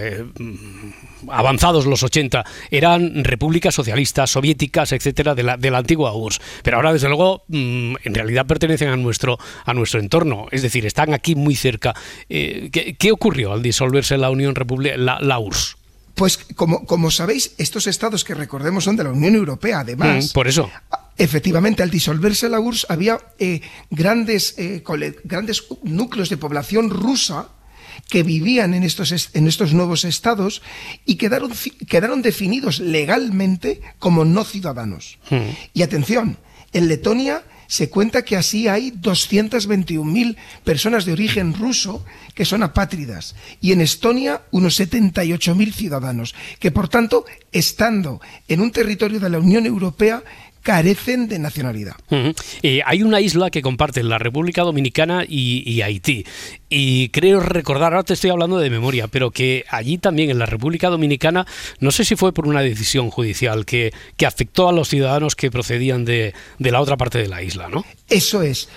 avanzados 1.28 1.88
los 1.88 2.04
80, 2.04 2.46
eran 2.70 3.24
repúblicas 3.24 3.74
socialistas, 3.74 4.30
soviéticas, 4.30 4.92
etcétera, 4.92 5.34
de 5.34 5.44
la, 5.44 5.58
de 5.58 5.72
la 5.72 5.80
antigua 5.80 6.14
URSS. 6.14 6.40
Pero 6.62 6.78
ahora, 6.78 6.94
desde 6.94 7.08
luego, 7.08 7.44
mm, 7.48 7.96
en 8.04 8.14
realidad 8.14 8.46
pertenecen 8.46 8.90
a 8.90 8.96
nuestro, 8.96 9.40
a 9.66 9.74
nuestro 9.74 10.00
entorno, 10.00 10.48
es 10.52 10.62
decir, 10.62 10.86
están 10.86 11.16
aquí 11.16 11.34
muy 11.34 11.56
cerca. 11.56 11.96
¿qué, 12.28 12.96
¿qué, 12.98 13.12
ocurrió 13.40 13.54
al 13.54 13.62
disolverse 13.62 14.18
la 14.18 14.30
Unión 14.30 14.56
República, 14.56 14.98
la 14.98 15.40
URSS? 15.40 15.78
Pues 16.16 16.38
como, 16.56 16.86
como 16.86 17.12
sabéis, 17.12 17.54
estos 17.58 17.88
estados 17.88 18.26
que 18.26 18.36
recordemos 18.36 18.84
son 18.84 18.98
de 18.98 19.06
la 19.06 19.12
Unión 19.12 19.36
Europea, 19.36 19.80
además. 19.80 20.26
Mm, 20.26 20.34
por 20.34 20.50
eso. 20.50 20.70
Efectivamente, 21.18 21.82
al 21.82 21.90
disolverse 21.90 22.50
la 22.50 22.60
URSS 22.60 22.88
había 22.90 23.20
eh, 23.40 23.62
grandes, 23.90 24.56
eh, 24.58 24.84
grandes 25.24 25.64
núcleos 25.84 26.30
de 26.30 26.36
población 26.36 26.90
rusa 26.90 27.48
que 28.10 28.24
vivían 28.24 28.74
en 28.74 28.84
estos, 28.84 29.30
en 29.34 29.48
estos 29.48 29.74
nuevos 29.74 30.04
estados 30.04 30.62
y 31.06 31.16
quedaron, 31.16 31.54
quedaron 31.88 32.22
definidos 32.22 32.80
legalmente 32.80 33.82
como 33.98 34.26
no 34.26 34.44
ciudadanos. 34.44 35.20
Mm. 35.30 35.52
Y 35.74 35.84
atención, 35.84 36.38
en 36.74 36.90
Letonia 36.90 37.44
se 37.70 37.90
cuenta 37.90 38.26
que 38.26 38.36
así 38.36 38.68
hay 38.68 38.92
221.000 38.92 40.36
personas 40.64 41.06
de 41.06 41.14
origen 41.14 41.54
ruso 41.54 42.04
que 42.34 42.44
son 42.44 42.64
apátridas 42.64 43.36
y 43.62 43.72
en 43.72 43.82
Estonia 43.82 44.42
unos 44.50 44.80
78.000 44.80 45.72
ciudadanos, 45.72 46.34
que 46.60 46.72
por 46.72 46.90
tanto, 46.90 47.26
estando 47.52 48.22
en 48.48 48.62
un 48.62 48.72
territorio 48.72 49.20
de 49.20 49.30
la 49.30 49.38
Unión 49.38 49.68
Europea, 49.68 50.24
carecen 50.62 51.28
de 51.28 51.40
nacionalidad. 51.40 51.96
Eh, 52.62 52.82
hay 52.86 53.04
una 53.04 53.22
isla 53.22 53.50
que 53.50 53.62
comparten 53.62 54.10
la 54.10 54.18
República 54.18 54.64
Dominicana 54.64 55.26
y, 55.28 55.82
Haití. 55.82 56.26
Y 56.70 57.10
creo 57.10 57.40
recordar, 57.40 57.94
ahora 57.94 58.04
te 58.04 58.14
estoy 58.14 58.30
hablando 58.30 58.60
de 58.60 58.70
memoria, 58.70 59.08
pero 59.08 59.32
que 59.32 59.66
allí 59.70 59.98
también 59.98 60.30
en 60.30 60.40
la 60.40 60.46
República 60.46 60.90
Dominicana, 60.90 61.46
no 61.80 61.92
sé 61.92 62.06
si 62.06 62.16
fue 62.16 62.34
por 62.34 62.48
una 62.48 62.62
decisión 62.62 63.10
judicial 63.10 63.66
que, 63.66 63.92
que 64.18 64.26
afectó 64.26 64.70
a 64.70 64.74
los 64.74 64.90
ciudadanos 64.90 65.36
que 65.36 65.50
procedían 65.50 66.06
de, 66.06 66.34
de 66.60 66.72
la 66.72 66.82
otra 66.82 66.98
parte 66.98 67.18
de 67.18 67.28
la 67.28 67.42
isla, 67.42 67.70
¿no? 67.70 67.86
Eso 68.08 68.42
es. 68.44 68.70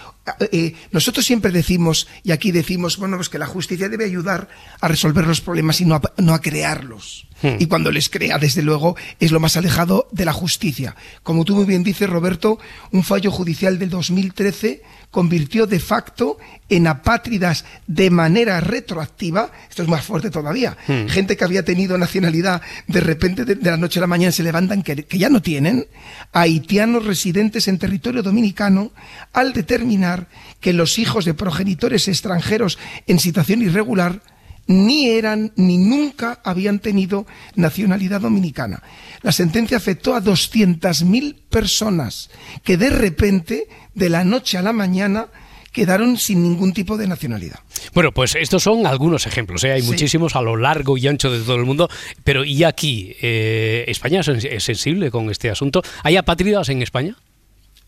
Eh, 0.52 0.74
nosotros 0.92 1.26
siempre 1.26 1.50
decimos, 1.50 2.06
y 2.22 2.30
aquí 2.30 2.52
decimos, 2.52 2.96
bueno, 2.96 3.16
pues 3.16 3.28
que 3.28 3.38
la 3.38 3.46
justicia 3.46 3.88
debe 3.88 4.04
ayudar 4.04 4.48
a 4.80 4.86
resolver 4.86 5.26
los 5.26 5.40
problemas 5.40 5.80
y 5.80 5.84
no 5.84 5.96
a, 5.96 6.02
no 6.18 6.32
a 6.32 6.40
crearlos. 6.40 7.26
Hmm. 7.42 7.56
Y 7.58 7.66
cuando 7.66 7.90
les 7.90 8.08
crea, 8.08 8.38
desde 8.38 8.62
luego, 8.62 8.96
es 9.18 9.32
lo 9.32 9.40
más 9.40 9.56
alejado 9.56 10.08
de 10.12 10.24
la 10.24 10.32
justicia. 10.32 10.94
Como 11.24 11.44
tú 11.44 11.56
muy 11.56 11.64
bien 11.64 11.82
dices, 11.82 12.08
Roberto, 12.08 12.60
un 12.92 13.02
fallo 13.02 13.32
judicial 13.32 13.80
del 13.80 13.90
2013 13.90 14.82
convirtió 15.10 15.66
de 15.66 15.80
facto 15.80 16.38
en 16.68 16.86
apátridas 16.86 17.66
de 17.86 18.08
manera 18.08 18.60
retroactiva, 18.60 19.50
esto 19.68 19.82
es 19.82 19.88
más 19.88 20.04
fuerte 20.04 20.30
todavía, 20.30 20.78
hmm. 20.86 21.08
gente 21.08 21.36
que 21.36 21.44
había 21.44 21.64
tenido 21.64 21.98
nacionalidad 21.98 22.62
de 22.86 23.00
repente 23.00 23.44
de, 23.44 23.56
la 23.56 23.76
noche 23.76 23.98
a 23.98 24.02
la 24.02 24.06
mañana 24.06 24.32
se 24.32 24.42
levantan 24.42 24.82
que, 24.82 25.04
que 25.04 25.18
ya 25.18 25.28
no 25.28 25.42
tienen, 25.42 25.86
haitianos 26.32 27.04
residentes 27.04 27.68
en 27.68 27.78
territorio 27.78 28.22
dominicano, 28.22 28.92
al 29.32 29.52
determinar 29.52 30.11
que 30.60 30.72
los 30.72 30.98
hijos 30.98 31.24
de 31.24 31.34
progenitores 31.34 32.08
extranjeros 32.08 32.78
en 33.06 33.18
situación 33.18 33.62
irregular 33.62 34.22
ni 34.66 35.08
eran 35.08 35.52
ni 35.56 35.78
nunca 35.78 36.40
habían 36.44 36.78
tenido 36.78 37.26
nacionalidad 37.54 38.20
dominicana. 38.20 38.82
La 39.22 39.32
sentencia 39.32 39.76
afectó 39.76 40.14
a 40.14 40.22
200.000 40.22 41.36
personas 41.48 42.30
que 42.62 42.76
de 42.76 42.90
repente, 42.90 43.68
de 43.94 44.08
la 44.08 44.24
noche 44.24 44.58
a 44.58 44.62
la 44.62 44.72
mañana, 44.72 45.26
quedaron 45.72 46.18
sin 46.18 46.42
ningún 46.42 46.72
tipo 46.72 46.96
de 46.96 47.06
nacionalidad. 47.06 47.60
Bueno, 47.94 48.12
pues 48.12 48.34
estos 48.34 48.62
son 48.62 48.86
algunos 48.86 49.26
ejemplos, 49.26 49.64
¿eh? 49.64 49.72
hay 49.72 49.82
muchísimos 49.82 50.36
a 50.36 50.42
lo 50.42 50.56
largo 50.56 50.98
y 50.98 51.08
ancho 51.08 51.30
de 51.30 51.40
todo 51.40 51.56
el 51.56 51.64
mundo, 51.64 51.88
pero 52.24 52.44
¿y 52.44 52.62
aquí? 52.62 53.16
Eh, 53.22 53.84
¿España 53.88 54.20
es 54.20 54.64
sensible 54.64 55.10
con 55.10 55.30
este 55.30 55.50
asunto? 55.50 55.82
¿Hay 56.02 56.16
apátridas 56.16 56.68
en 56.68 56.82
España? 56.82 57.16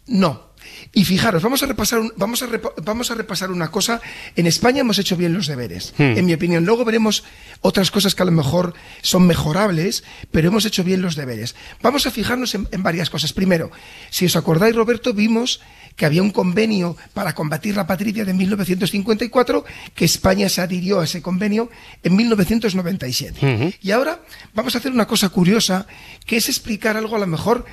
No, 0.06 0.53
y 0.92 1.04
fijaros, 1.04 1.42
vamos 1.42 1.62
a 1.62 1.66
repasar, 1.66 2.00
vamos 2.16 2.42
a, 2.42 2.48
vamos 2.82 3.10
a 3.10 3.14
repasar 3.14 3.50
una 3.50 3.70
cosa. 3.70 4.00
En 4.36 4.46
España 4.46 4.80
hemos 4.80 4.98
hecho 4.98 5.16
bien 5.16 5.32
los 5.32 5.46
deberes, 5.46 5.94
hmm. 5.98 6.18
en 6.18 6.26
mi 6.26 6.34
opinión. 6.34 6.64
Luego 6.64 6.84
veremos 6.84 7.24
otras 7.60 7.90
cosas 7.90 8.14
que 8.14 8.22
a 8.22 8.26
lo 8.26 8.32
mejor 8.32 8.74
son 9.02 9.26
mejorables, 9.26 10.04
pero 10.30 10.48
hemos 10.48 10.64
hecho 10.64 10.84
bien 10.84 11.02
los 11.02 11.16
deberes. 11.16 11.54
Vamos 11.82 12.06
a 12.06 12.10
fijarnos 12.10 12.54
en, 12.54 12.82
varias 12.82 13.10
cosas. 13.10 13.32
Primero, 13.32 13.70
si 14.10 14.26
os 14.26 14.36
acordáis, 14.36 14.74
Roberto, 14.74 15.14
vimos 15.14 15.60
que 15.96 16.06
había 16.06 16.22
un 16.22 16.30
convenio 16.30 16.96
para 17.12 17.34
combatir 17.34 17.76
la 17.76 17.86
patria 17.86 18.24
de 18.24 18.34
1954, 18.34 19.64
que 19.94 20.04
España 20.04 20.48
se 20.48 20.60
adhirió 20.60 21.00
a 21.00 21.04
ese 21.04 21.22
convenio 21.22 21.70
en 22.02 22.16
1997. 22.16 23.78
Y 23.80 23.90
ahora 23.92 24.20
vamos 24.54 24.74
a 24.74 24.78
hacer 24.78 24.92
una 24.92 25.06
cosa 25.06 25.28
curiosa, 25.28 25.86
que 26.26 26.36
es 26.36 26.48
explicar 26.48 26.96
algo 26.96 27.14
a 27.14 27.20
lo 27.20 27.26
mejor 27.26 27.64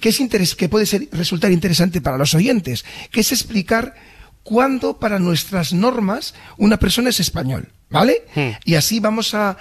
que, 0.00 0.08
es 0.08 0.54
que 0.54 0.68
puede 0.68 0.86
ser, 0.86 1.08
resultar 1.12 1.52
interesante 1.52 2.00
para 2.00 2.18
los 2.20 2.34
oyentes, 2.34 2.84
que 3.10 3.20
es 3.20 3.32
explicar 3.32 3.94
cuándo 4.42 4.98
para 4.98 5.18
nuestras 5.18 5.72
normas 5.72 6.34
una 6.56 6.78
persona 6.78 7.10
es 7.10 7.20
español. 7.20 7.72
¿Vale? 7.90 8.22
Hmm. 8.36 8.50
Y 8.64 8.76
así 8.76 9.00
vamos 9.00 9.34
a, 9.34 9.56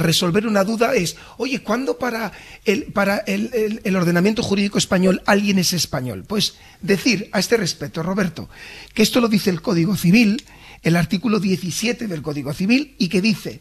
resolver 0.00 0.46
una 0.46 0.64
duda 0.64 0.94
es, 0.94 1.16
oye, 1.36 1.60
¿cuándo 1.60 1.98
para, 1.98 2.32
el, 2.64 2.84
para 2.84 3.18
el, 3.18 3.82
el, 3.84 3.96
ordenamiento 3.96 4.42
jurídico 4.42 4.78
español 4.78 5.22
alguien 5.26 5.58
es 5.58 5.74
español? 5.74 6.24
Pues 6.26 6.54
decir 6.80 7.28
a 7.32 7.38
este 7.38 7.58
respecto, 7.58 8.02
Roberto, 8.02 8.48
que 8.94 9.02
esto 9.02 9.20
lo 9.20 9.28
dice 9.28 9.50
el 9.50 9.60
Código 9.60 9.94
Civil, 9.94 10.42
el 10.82 10.96
artículo 10.96 11.38
17 11.38 12.06
del 12.06 12.22
Código 12.22 12.54
Civil, 12.54 12.94
y 12.98 13.08
que 13.08 13.20
dice, 13.20 13.60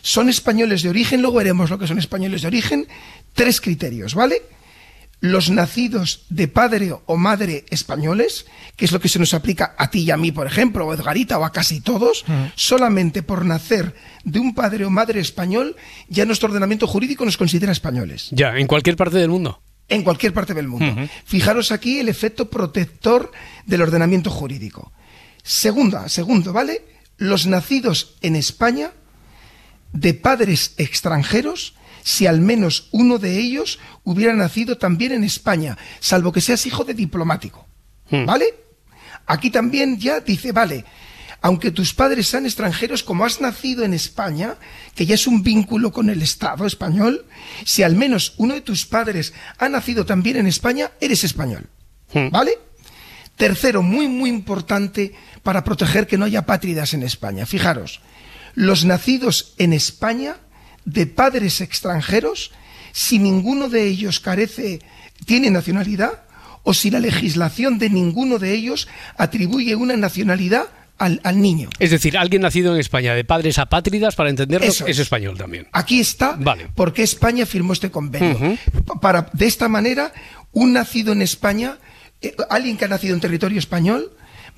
son 0.00 0.30
españoles 0.30 0.82
de 0.82 0.88
origen, 0.88 1.20
luego 1.20 1.36
veremos 1.36 1.68
lo 1.68 1.78
que 1.78 1.86
son 1.86 1.98
españoles 1.98 2.40
de 2.40 2.48
origen, 2.48 2.88
tres 3.34 3.60
criterios, 3.60 4.14
¿vale? 4.14 4.40
Los 5.20 5.50
nacidos 5.50 6.24
de 6.30 6.48
padre 6.48 6.94
o 7.04 7.16
madre 7.16 7.66
españoles, 7.70 8.46
que 8.76 8.86
es 8.86 8.92
lo 8.92 9.00
que 9.00 9.08
se 9.08 9.18
nos 9.18 9.34
aplica 9.34 9.74
a 9.76 9.90
ti 9.90 10.00
y 10.00 10.10
a 10.10 10.16
mí, 10.16 10.32
por 10.32 10.46
ejemplo, 10.46 10.86
o 10.86 10.92
a 10.92 10.94
Edgarita 10.94 11.38
o 11.38 11.44
a 11.44 11.52
casi 11.52 11.80
todos, 11.80 12.24
solamente 12.54 13.22
por 13.22 13.44
nacer 13.44 13.94
de 14.24 14.40
un 14.40 14.54
padre 14.54 14.86
o 14.86 14.90
madre 14.90 15.20
español, 15.20 15.76
ya 16.08 16.24
nuestro 16.24 16.48
ordenamiento 16.48 16.86
jurídico 16.86 17.24
nos 17.24 17.36
considera 17.36 17.72
españoles. 17.72 18.28
Ya, 18.32 18.56
en 18.56 18.66
cualquier 18.66 18.96
parte 18.96 19.18
del 19.18 19.28
mundo. 19.28 19.62
En 19.88 20.02
cualquier 20.04 20.32
parte 20.32 20.54
del 20.54 20.68
mundo. 20.68 21.08
Fijaros 21.24 21.70
aquí 21.70 21.98
el 21.98 22.08
efecto 22.08 22.48
protector 22.48 23.30
del 23.66 23.82
ordenamiento 23.82 24.30
jurídico. 24.30 24.92
Segunda, 25.42 26.08
segundo, 26.08 26.52
¿vale? 26.52 26.84
Los 27.18 27.46
nacidos 27.46 28.16
en 28.22 28.36
España 28.36 28.92
de 29.92 30.14
padres 30.14 30.74
extranjeros 30.78 31.74
si 32.02 32.26
al 32.26 32.40
menos 32.40 32.88
uno 32.92 33.18
de 33.18 33.38
ellos 33.38 33.78
hubiera 34.04 34.34
nacido 34.34 34.78
también 34.78 35.12
en 35.12 35.24
España, 35.24 35.76
salvo 36.00 36.32
que 36.32 36.40
seas 36.40 36.66
hijo 36.66 36.84
de 36.84 36.94
diplomático. 36.94 37.66
Hmm. 38.10 38.26
¿Vale? 38.26 38.54
Aquí 39.26 39.50
también 39.50 39.98
ya 39.98 40.20
dice, 40.20 40.52
vale, 40.52 40.84
aunque 41.42 41.70
tus 41.70 41.94
padres 41.94 42.28
sean 42.28 42.44
extranjeros, 42.44 43.02
como 43.02 43.24
has 43.24 43.40
nacido 43.40 43.84
en 43.84 43.94
España, 43.94 44.56
que 44.94 45.06
ya 45.06 45.14
es 45.14 45.26
un 45.26 45.42
vínculo 45.42 45.92
con 45.92 46.10
el 46.10 46.20
Estado 46.20 46.66
español, 46.66 47.24
si 47.64 47.82
al 47.82 47.96
menos 47.96 48.34
uno 48.36 48.54
de 48.54 48.60
tus 48.60 48.86
padres 48.86 49.32
ha 49.58 49.68
nacido 49.68 50.04
también 50.04 50.36
en 50.36 50.46
España, 50.46 50.90
eres 51.00 51.24
español. 51.24 51.68
Hmm. 52.12 52.28
¿Vale? 52.30 52.58
Tercero, 53.36 53.82
muy, 53.82 54.06
muy 54.08 54.28
importante 54.28 55.14
para 55.42 55.64
proteger 55.64 56.06
que 56.06 56.18
no 56.18 56.26
haya 56.26 56.44
pátridas 56.44 56.92
en 56.92 57.02
España. 57.02 57.46
Fijaros, 57.46 58.00
los 58.54 58.84
nacidos 58.84 59.54
en 59.56 59.72
España 59.72 60.36
de 60.84 61.06
padres 61.06 61.60
extranjeros 61.60 62.52
si 62.92 63.18
ninguno 63.18 63.68
de 63.68 63.86
ellos 63.86 64.20
carece, 64.20 64.80
tiene 65.26 65.50
nacionalidad 65.50 66.22
o 66.62 66.74
si 66.74 66.90
la 66.90 67.00
legislación 67.00 67.78
de 67.78 67.90
ninguno 67.90 68.38
de 68.38 68.52
ellos 68.52 68.88
atribuye 69.16 69.74
una 69.76 69.96
nacionalidad 69.96 70.66
al, 70.98 71.40
niño. 71.40 71.70
Es 71.78 71.90
decir, 71.92 72.18
alguien 72.18 72.42
nacido 72.42 72.74
en 72.74 72.80
España 72.80 73.14
de 73.14 73.24
padres 73.24 73.58
apátridas, 73.58 74.16
para 74.16 74.28
entenderlo, 74.28 74.66
es. 74.66 74.98
español 74.98 75.38
también. 75.38 75.66
Aquí 75.72 75.98
está 75.98 76.36
vale. 76.38 76.68
porque 76.74 77.02
España 77.02 77.46
firmó 77.46 77.72
este 77.72 77.90
convenio. 77.90 78.58
Para, 79.00 79.30
de 79.32 79.46
esta 79.46 79.66
manera, 79.68 80.12
un 80.52 80.74
nacido 80.74 81.14
en 81.14 81.22
España, 81.22 81.78
eh, 82.20 82.34
alguien 82.50 82.76
que 82.76 82.84
ha 82.84 82.88
nacido 82.88 83.14
en 83.14 83.20
territorio 83.20 83.58
español, 83.58 84.12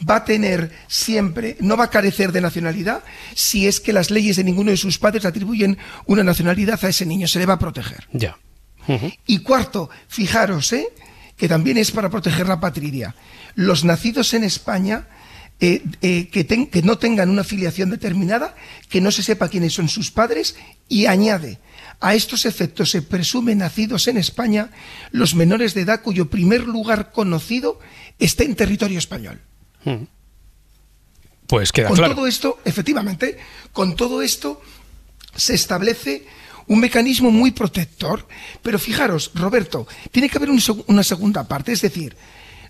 va 0.08 0.16
a 0.16 0.24
tener 0.24 0.72
siempre, 0.88 1.56
no 1.60 1.76
va 1.76 1.84
a 1.84 1.90
carecer 1.90 2.32
de 2.32 2.40
nacionalidad 2.40 3.02
si 3.34 3.66
es 3.66 3.80
que 3.80 3.92
las 3.92 4.10
leyes 4.10 4.36
de 4.36 4.44
ninguno 4.44 4.70
de 4.70 4.76
sus 4.76 4.98
padres 4.98 5.24
atribuyen 5.24 5.78
una 6.06 6.24
nacionalidad 6.24 6.84
a 6.84 6.88
ese 6.88 7.06
niño, 7.06 7.26
se 7.26 7.38
le 7.38 7.46
va 7.46 7.54
a 7.54 7.58
proteger. 7.58 8.08
Ya. 8.12 8.36
Y 9.26 9.38
cuarto, 9.38 9.90
fijaros, 10.08 10.72
¿eh? 10.72 10.88
que 11.36 11.48
también 11.48 11.78
es 11.78 11.90
para 11.90 12.10
proteger 12.10 12.48
la 12.48 12.60
patria. 12.60 13.14
Los 13.54 13.84
nacidos 13.84 14.34
en 14.34 14.44
España 14.44 15.06
eh, 15.60 15.82
eh, 16.00 16.28
que, 16.28 16.44
que, 16.44 16.82
no 16.82 16.98
tengan 16.98 17.30
una 17.30 17.44
filiación 17.44 17.90
determinada, 17.90 18.56
que 18.88 19.00
no 19.00 19.12
se 19.12 19.22
sepa 19.22 19.48
quiénes 19.48 19.72
son 19.72 19.88
sus 19.88 20.10
padres, 20.10 20.56
y 20.88 21.06
añade, 21.06 21.60
a 22.00 22.14
estos 22.14 22.46
efectos 22.46 22.90
se 22.90 23.00
presume 23.00 23.54
nacidos 23.54 24.08
en 24.08 24.16
España 24.16 24.70
los 25.12 25.36
menores 25.36 25.74
de 25.74 25.82
edad 25.82 26.02
cuyo 26.02 26.28
primer 26.28 26.66
lugar 26.66 27.12
conocido 27.12 27.78
esté 28.18 28.44
en 28.44 28.56
territorio 28.56 28.98
español. 28.98 29.40
Pues 31.46 31.72
queda 31.72 31.88
con 31.88 31.96
claro. 31.96 32.14
todo 32.14 32.26
esto, 32.26 32.60
efectivamente, 32.64 33.38
con 33.72 33.94
todo 33.94 34.22
esto 34.22 34.62
se 35.34 35.54
establece 35.54 36.26
un 36.66 36.80
mecanismo 36.80 37.30
muy 37.30 37.50
protector. 37.50 38.26
Pero 38.62 38.78
fijaros, 38.78 39.30
Roberto, 39.34 39.86
tiene 40.10 40.28
que 40.28 40.38
haber 40.38 40.50
una 40.50 41.02
segunda 41.02 41.46
parte, 41.46 41.72
es 41.72 41.82
decir, 41.82 42.16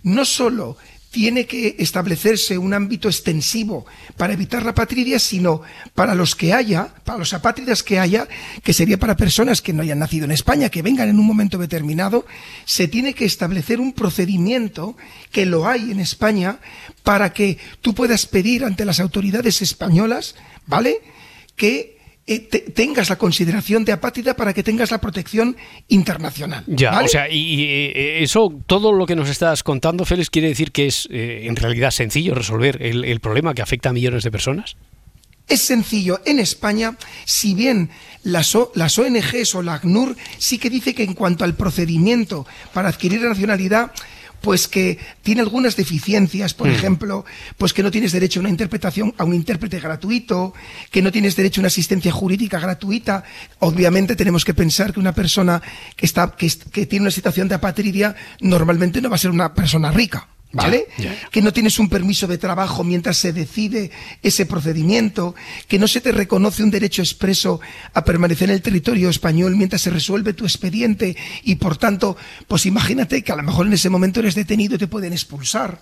no 0.03 0.25
solo 0.25 0.77
tiene 1.13 1.47
que 1.47 1.77
establecerse 1.79 2.57
un 2.57 2.73
ámbito 2.73 3.07
extensivo 3.07 3.85
para 4.17 4.33
evitar 4.33 4.65
la 4.65 4.75
patria, 4.75 5.19
sino 5.19 5.61
para 5.95 6.15
los 6.15 6.35
que 6.35 6.55
haya, 6.55 6.89
para 7.05 7.19
los 7.19 7.35
apátridas 7.35 7.83
que 7.83 7.99
haya, 7.99 8.27
que 8.65 8.73
sería 8.73 8.99
para 8.99 9.17
personas 9.17 9.61
que 9.61 9.75
no 9.75 9.83
hayan 9.83 9.99
nacido 9.99 10.25
en 10.25 10.33
España, 10.33 10.71
que 10.71 10.81
vengan 10.81 11.11
en 11.11 11.19
un 11.19 11.27
momento 11.27 11.59
determinado, 11.59 12.25
se 12.65 12.89
tiene 12.89 13.13
que 13.13 13.27
establecer 13.27 13.79
un 13.79 13.93
procedimiento 13.93 14.97
que 15.31 15.45
lo 15.45 15.69
hay 15.69 15.91
en 15.91 16.01
España 16.01 16.61
para 17.03 17.35
que 17.35 17.59
tú 17.83 17.95
puedas 17.95 18.25
pedir 18.25 18.65
ante 18.65 18.87
las 18.87 18.99
autoridades 18.99 19.61
españolas, 19.61 20.35
¿vale? 20.67 20.97
Que 21.57 21.92
eh, 22.25 22.39
tengas 22.39 23.11
la 23.11 23.17
consideración 23.17 23.85
de 23.85 23.91
apátrida 23.91 24.35
para 24.35 24.55
que 24.55 24.63
tengas 24.63 24.93
la 24.93 25.01
protección 25.01 25.57
internacional. 25.89 26.63
Ya, 26.69 27.01
o 27.01 27.09
sea, 27.09 27.29
y, 27.29 27.65
eh, 27.65 28.23
eso, 28.23 28.53
todo 28.67 28.93
lo 28.93 29.07
que 29.07 29.17
nos 29.17 29.29
estás 29.29 29.65
contando, 29.65 30.05
Félix, 30.05 30.31
quiere 30.31 30.47
decir 30.47 30.71
que 30.71 30.87
es 30.87 31.09
eh, 31.11 31.47
en 31.47 31.57
realidad 31.57 31.91
sencillo 31.91 32.37
resolver 32.37 32.81
el, 32.81 33.19
problema 33.19 33.55
que 33.55 33.63
afecta 33.63 33.89
a 33.89 33.93
millones 33.93 34.23
de 34.23 34.31
personas. 34.31 34.77
Es 35.49 35.63
sencillo, 35.63 36.21
en 36.25 36.39
España, 36.39 36.97
si 37.25 37.55
bien 37.55 37.91
las, 38.23 38.57
las 38.75 38.99
ONGs 38.99 39.55
o 39.57 39.63
la 39.63 39.75
ACNUR 39.75 40.17
sí 40.39 40.59
que 40.59 40.71
dice 40.71 40.95
que 40.95 41.03
en 41.03 41.15
cuanto 41.15 41.43
al 41.45 41.57
procedimiento 41.57 42.47
para 42.73 42.89
adquirir 42.89 43.21
la 43.23 43.31
nacionalidad, 43.31 43.91
pues 44.43 44.69
que 44.69 44.99
tiene 45.23 45.41
algunas 45.41 45.77
deficiencias, 45.77 46.53
por 46.53 46.69
mm. 46.69 46.73
ejemplo, 46.73 47.25
pues 47.57 47.73
que 47.73 47.83
no 47.83 47.91
tienes 47.91 48.13
derecho 48.13 48.41
a 48.41 48.43
una 48.43 48.51
interpretación, 48.51 49.15
a 49.17 49.25
un 49.25 49.35
intérprete 49.35 49.81
gratuito, 49.81 50.53
que 50.91 51.01
no 51.01 51.11
tienes 51.11 51.37
derecho 51.37 51.61
a 51.61 51.63
una 51.63 51.69
asistencia 51.69 52.13
jurídica 52.13 52.61
gratuita. 52.61 53.25
Obviamente 53.61 54.17
tenemos 54.17 54.45
que 54.45 54.53
pensar 54.53 54.93
que 54.93 55.01
una 55.01 55.15
persona 55.15 55.63
que 55.97 56.07
está, 56.07 56.33
que, 56.37 56.51
que 56.71 56.87
tiene 56.87 57.05
una 57.05 57.11
situación 57.11 57.49
de 57.49 57.55
apatridia 57.55 58.15
normalmente 58.41 59.01
no 59.01 59.09
va 59.09 59.17
a 59.17 59.19
ser 59.19 59.31
una 59.31 59.55
persona 59.55 59.91
rica. 59.91 60.29
¿Vale? 60.53 60.87
Que 61.31 61.41
no 61.41 61.53
tienes 61.53 61.79
un 61.79 61.89
permiso 61.89 62.27
de 62.27 62.37
trabajo 62.37 62.85
mientras 62.85 63.17
se 63.17 63.33
decide 63.33 63.91
ese 64.23 64.45
procedimiento, 64.45 65.35
que 65.67 65.79
no 65.79 65.89
se 65.89 66.03
te 66.03 66.13
reconoce 66.13 66.63
un 66.63 66.71
derecho 66.71 67.01
expreso 67.01 67.61
a 67.95 68.05
permanecer 68.05 68.51
en 68.51 68.57
el 68.57 68.63
territorio 68.63 69.09
español 69.09 69.57
mientras 69.57 69.81
se 69.81 69.91
resuelve 69.91 70.35
tu 70.35 70.45
expediente 70.45 71.17
y 71.43 71.55
por 71.55 71.79
tanto, 71.79 72.19
pues 72.49 72.67
imagínate 72.67 73.23
que 73.23 73.33
a 73.33 73.37
lo 73.37 73.43
mejor 73.43 73.67
en 73.67 73.73
ese 73.73 73.89
momento 73.89 74.21
eres 74.21 74.35
detenido 74.35 74.75
y 74.75 74.79
te 74.79 74.89
pueden 74.89 75.15
expulsar, 75.15 75.81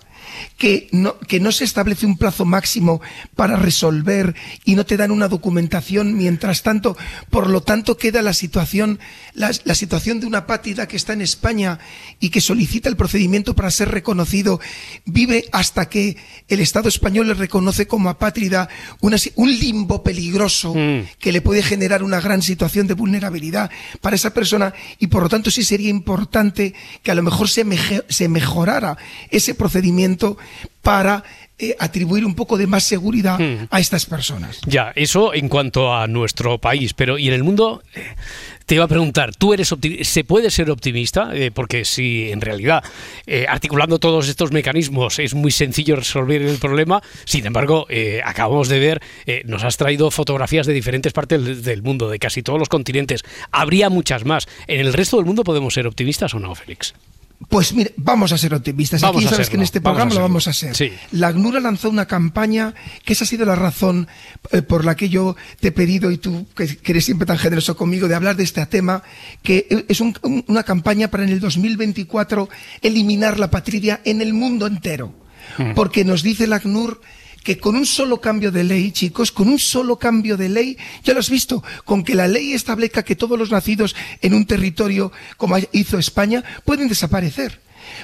que 0.57 0.87
no, 0.91 1.19
que 1.19 1.41
no 1.41 1.51
se 1.51 1.65
establece 1.65 2.05
un 2.05 2.17
plazo 2.17 2.45
máximo 2.45 3.01
para 3.35 3.57
resolver 3.57 4.35
y 4.63 4.75
no 4.75 4.85
te 4.85 4.95
dan 4.95 5.11
una 5.11 5.27
documentación 5.27 6.15
mientras 6.15 6.63
tanto, 6.63 6.95
por 7.29 7.49
lo 7.49 7.61
tanto 7.61 7.97
queda 7.97 8.21
la 8.21 8.33
situación, 8.33 8.99
la, 9.33 9.51
la 9.65 9.75
situación 9.75 10.21
de 10.21 10.27
una 10.27 10.47
pátida 10.47 10.87
que 10.87 10.95
está 10.95 11.11
en 11.11 11.21
España 11.21 11.79
y 12.21 12.29
que 12.29 12.39
solicita 12.39 12.87
el 12.87 12.95
procedimiento 12.95 13.53
para 13.53 13.71
ser 13.71 13.89
reconocido 13.89 14.60
vive 15.05 15.45
hasta 15.51 15.89
que 15.89 16.17
el 16.47 16.59
Estado 16.59 16.89
español 16.89 17.27
le 17.27 17.33
reconoce 17.33 17.87
como 17.87 18.09
apátrida 18.09 18.69
un 18.99 19.59
limbo 19.59 20.03
peligroso 20.03 20.73
mm. 20.75 21.17
que 21.19 21.31
le 21.31 21.41
puede 21.41 21.63
generar 21.63 22.03
una 22.03 22.19
gran 22.19 22.41
situación 22.41 22.87
de 22.87 22.93
vulnerabilidad 22.93 23.69
para 24.01 24.15
esa 24.15 24.33
persona 24.33 24.73
y 24.99 25.07
por 25.07 25.23
lo 25.23 25.29
tanto 25.29 25.51
sí 25.51 25.63
sería 25.63 25.89
importante 25.89 26.73
que 27.03 27.11
a 27.11 27.15
lo 27.15 27.23
mejor 27.23 27.49
se, 27.49 27.65
se 28.09 28.27
mejorara 28.27 28.97
ese 29.29 29.55
procedimiento 29.55 30.37
para 30.81 31.23
eh, 31.57 31.75
atribuir 31.79 32.25
un 32.25 32.33
poco 32.33 32.57
de 32.57 32.65
más 32.65 32.83
seguridad 32.83 33.37
hmm. 33.39 33.67
a 33.69 33.79
estas 33.79 34.07
personas. 34.07 34.61
Ya, 34.65 34.91
eso 34.95 35.33
en 35.33 35.47
cuanto 35.47 35.93
a 35.93 36.07
nuestro 36.07 36.57
país, 36.57 36.95
pero 36.95 37.19
¿y 37.19 37.27
en 37.27 37.35
el 37.35 37.43
mundo? 37.43 37.83
Eh, 37.93 38.03
te 38.65 38.75
iba 38.75 38.85
a 38.85 38.87
preguntar, 38.87 39.35
¿tú 39.35 39.53
eres 39.53 39.75
¿Se 40.03 40.23
puede 40.23 40.49
ser 40.49 40.71
optimista? 40.71 41.29
Eh, 41.33 41.51
porque 41.51 41.83
si 41.83 42.31
en 42.31 42.39
realidad 42.41 42.83
articulando 43.49 43.99
todos 43.99 44.29
estos 44.29 44.51
mecanismos 44.51 45.19
es 45.19 45.33
muy 45.33 45.51
sencillo 45.51 45.97
resolver 45.97 46.41
el 46.41 46.57
problema, 46.57 47.03
sin 47.25 47.45
embargo, 47.45 47.85
acabamos 48.23 48.69
de 48.69 48.79
ver, 48.79 49.01
nos 49.45 49.65
has 49.65 49.75
traído 49.75 50.09
fotografías 50.09 50.67
de 50.67 50.73
diferentes 50.73 51.11
partes 51.11 51.63
del 51.63 51.83
mundo, 51.83 52.09
de 52.09 52.17
casi 52.17 52.43
todos 52.43 52.59
los 52.59 52.69
continentes. 52.69 53.23
Habría 53.51 53.89
muchas 53.89 54.23
más. 54.23 54.47
¿En 54.67 54.79
el 54.79 54.93
resto 54.93 55.17
del 55.17 55.25
mundo 55.25 55.43
podemos 55.43 55.73
ser 55.73 55.85
optimistas 55.85 56.33
o 56.33 56.39
no, 56.39 56.55
Félix? 56.55 56.93
Pues 57.49 57.73
mire, 57.73 57.93
vamos 57.97 58.31
a 58.31 58.37
ser 58.37 58.53
optimistas. 58.53 59.03
Aquí 59.03 59.23
sabes 59.25 59.49
que 59.49 59.55
en 59.55 59.63
este 59.63 59.81
programa 59.81 60.13
lo 60.13 60.21
vamos 60.21 60.47
a 60.47 60.53
ser. 60.53 60.75
La 61.11 61.29
ACNUR 61.29 61.61
lanzó 61.61 61.89
una 61.89 62.05
campaña, 62.05 62.73
que 63.03 63.13
esa 63.13 63.23
ha 63.23 63.27
sido 63.27 63.45
la 63.45 63.55
razón 63.55 64.07
eh, 64.51 64.61
por 64.61 64.85
la 64.85 64.95
que 64.95 65.09
yo 65.09 65.35
te 65.59 65.69
he 65.69 65.71
pedido, 65.71 66.11
y 66.11 66.17
tú 66.17 66.47
que, 66.55 66.79
eres 66.83 67.05
siempre 67.05 67.25
tan 67.25 67.37
generoso 67.37 67.75
conmigo, 67.75 68.07
de 68.07 68.15
hablar 68.15 68.35
de 68.35 68.43
este 68.43 68.65
tema, 68.67 69.03
que 69.43 69.85
es 69.87 70.01
una 70.01 70.63
campaña 70.63 71.09
para 71.09 71.23
en 71.23 71.29
el 71.29 71.39
2024 71.39 72.49
eliminar 72.81 73.39
la 73.39 73.49
patria 73.49 74.01
en 74.05 74.21
el 74.21 74.33
mundo 74.33 74.67
entero. 74.67 75.13
Hmm. 75.57 75.73
Porque 75.73 76.05
nos 76.05 76.23
dice 76.23 76.47
la 76.47 76.57
ACNUR 76.57 77.01
que 77.43 77.57
con 77.57 77.75
un 77.75 77.85
solo 77.85 78.21
cambio 78.21 78.51
de 78.51 78.63
ley, 78.63 78.91
chicos, 78.91 79.31
con 79.31 79.47
un 79.47 79.59
solo 79.59 79.97
cambio 79.97 80.37
de 80.37 80.49
ley, 80.49 80.77
ya 81.03 81.13
lo 81.13 81.19
has 81.19 81.29
visto, 81.29 81.63
con 81.85 82.03
que 82.03 82.15
la 82.15 82.27
ley 82.27 82.53
establezca 82.53 83.03
que 83.03 83.15
todos 83.15 83.37
los 83.37 83.51
nacidos 83.51 83.95
en 84.21 84.33
un 84.33 84.45
territorio, 84.45 85.11
como 85.37 85.57
hizo 85.71 85.97
España, 85.97 86.43
pueden 86.65 86.87
desaparecer 86.87 87.59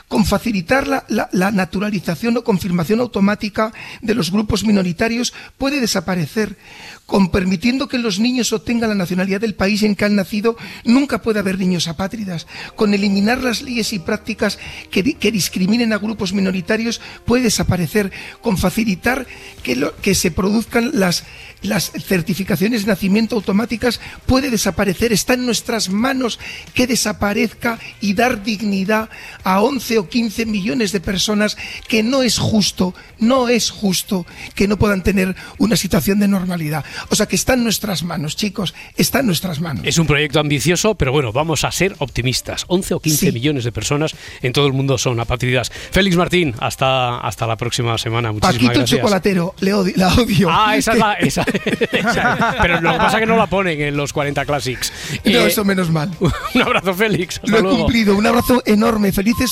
con 0.07 0.25
facilitar 0.25 0.87
la, 0.87 1.51
naturalización 1.51 2.37
o 2.37 2.43
confirmación 2.43 2.99
automática 2.99 3.73
de 4.01 4.15
los 4.15 4.31
grupos 4.31 4.63
minoritarios 4.63 5.33
puede 5.57 5.79
desaparecer. 5.79 6.57
Con 7.05 7.31
permitiendo 7.31 7.87
que 7.87 7.97
los 7.97 8.19
niños 8.19 8.51
obtengan 8.51 8.89
la 8.89 8.95
nacionalidad 8.95 9.39
del 9.39 9.55
país 9.55 9.81
en 9.83 9.95
que 9.95 10.03
han 10.03 10.15
nacido, 10.15 10.57
nunca 10.83 11.21
puede 11.21 11.39
haber 11.39 11.57
niños 11.57 11.87
apátridas. 11.87 12.47
Con 12.75 12.93
eliminar 12.93 13.41
las 13.41 13.61
leyes 13.61 13.93
y 13.93 13.99
prácticas 13.99 14.59
que, 14.91 15.03
discriminen 15.31 15.93
a 15.93 15.99
grupos 15.99 16.33
minoritarios 16.33 16.99
puede 17.25 17.43
desaparecer. 17.43 18.11
Con 18.41 18.57
facilitar 18.57 19.25
que, 19.63 20.15
se 20.15 20.31
produzcan 20.31 20.91
las 20.93 21.23
las 21.63 21.91
certificaciones 21.91 22.81
de 22.81 22.91
nacimiento 22.91 23.35
automáticas 23.35 23.99
puede 24.25 24.51
desaparecer. 24.51 25.11
Está 25.11 25.33
en 25.33 25.45
nuestras 25.45 25.89
manos 25.89 26.39
que 26.73 26.87
desaparezca 26.87 27.79
y 27.99 28.13
dar 28.13 28.43
dignidad 28.43 29.09
a 29.43 29.61
11 29.77 29.99
o 29.99 30.09
15 30.09 30.45
millones 30.47 30.91
de 30.91 30.99
personas 30.99 31.55
que 31.87 32.01
no 32.01 32.23
es 32.23 32.39
justo, 32.39 32.95
no 33.19 33.47
es 33.47 33.69
justo 33.69 34.25
que 34.55 34.67
no 34.67 34.77
puedan 34.77 35.03
tener 35.03 35.35
una 35.59 35.75
situación 35.75 36.19
de 36.19 36.27
normalidad. 36.27 36.83
O 37.09 37.15
sea 37.15 37.27
que 37.27 37.35
está 37.35 37.53
en 37.53 37.63
nuestras 37.63 38.01
manos, 38.01 38.35
chicos, 38.35 38.73
está 38.95 39.19
en 39.19 39.27
nuestras 39.27 39.61
manos. 39.61 39.85
Es 39.85 39.99
un 39.99 40.07
proyecto 40.07 40.39
ambicioso, 40.39 40.95
pero 40.95 41.11
bueno, 41.11 41.31
vamos 41.31 41.63
a 41.63 41.71
ser 41.71 41.95
optimistas. 41.99 42.65
11 42.67 42.95
o 42.95 42.99
15 42.99 43.31
millones 43.31 43.63
de 43.65 43.71
personas 43.71 44.15
en 44.41 44.51
todo 44.51 44.65
el 44.65 44.73
mundo 44.73 44.97
son 44.97 45.19
apátridas. 45.19 45.71
Félix 45.91 46.15
Martín, 46.15 46.55
hasta, 46.59 47.19
hasta 47.19 47.45
la 47.45 47.55
próxima 47.55 47.99
semana. 47.99 48.31
Muchísimas 48.31 48.75
Paquito 48.75 48.85
chocolatero, 48.85 49.53
le 49.59 49.73
odio, 49.75 49.93
la 49.95 50.07
odio. 50.15 50.47
Ah, 50.49 50.75
esa 50.75 50.93
es 50.93 50.97
la... 50.97 51.13
Esa, 51.27 51.45
Pero 52.61 52.81
lo 52.81 52.91
que 52.93 52.97
pasa 52.97 53.17
es 53.17 53.21
que 53.21 53.25
no 53.25 53.37
la 53.37 53.47
ponen 53.47 53.79
en 53.81 53.95
los 53.95 54.11
40 54.13 54.45
Classics. 54.45 54.91
No, 55.23 55.31
eh, 55.31 55.47
eso 55.47 55.63
menos 55.63 55.91
mal. 55.91 56.11
Un 56.55 56.61
abrazo, 56.61 56.93
Félix. 56.93 57.39
lo 57.43 57.59
he 57.59 57.63
cumplido. 57.63 58.15
Un 58.15 58.25
abrazo 58.25 58.63
enorme. 58.65 59.11
Felices 59.11 59.51